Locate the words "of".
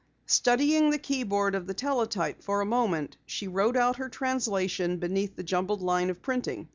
1.53-1.67, 6.09-6.23